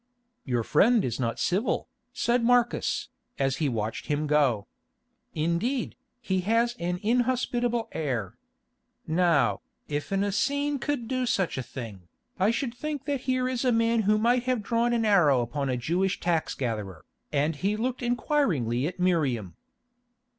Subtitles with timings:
[0.45, 4.65] "Your friend is not civil," said Marcus, as he watched him go.
[5.35, 8.35] "Indeed, he has an inhospitable air.
[9.05, 12.07] Now, if an Essene could do such a thing,
[12.39, 15.69] I should think that here is a man who might have drawn an arrow upon
[15.69, 19.55] a Jewish tax gatherer," and he looked inquiringly at Miriam.